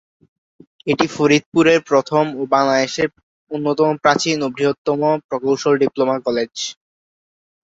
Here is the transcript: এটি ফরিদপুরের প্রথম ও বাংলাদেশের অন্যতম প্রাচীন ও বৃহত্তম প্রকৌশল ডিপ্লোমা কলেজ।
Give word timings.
এটি 0.87 1.05
ফরিদপুরের 1.15 1.79
প্রথম 1.89 2.23
ও 2.35 2.51
বাংলাদেশের 2.53 3.09
অন্যতম 3.51 3.89
প্রাচীন 4.03 4.37
ও 4.41 4.55
বৃহত্তম 4.55 4.99
প্রকৌশল 5.27 5.73
ডিপ্লোমা 5.81 6.15
কলেজ। 6.25 6.53